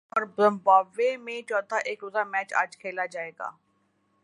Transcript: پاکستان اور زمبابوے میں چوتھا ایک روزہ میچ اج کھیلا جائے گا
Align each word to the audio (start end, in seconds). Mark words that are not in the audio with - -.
پاکستان 0.03 0.21
اور 0.21 0.25
زمبابوے 0.37 1.15
میں 1.17 1.41
چوتھا 1.49 1.77
ایک 1.85 2.03
روزہ 2.03 2.23
میچ 2.31 2.53
اج 2.61 2.77
کھیلا 2.77 3.05
جائے 3.05 3.31
گا 3.39 3.49